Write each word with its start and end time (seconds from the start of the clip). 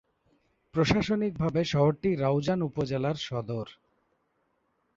প্রশাসনিকভাবে 0.75 1.61
শহরটি 1.65 2.09
রাউজান 2.15 2.59
উপজেলার 2.61 3.17
সদর। 3.27 3.67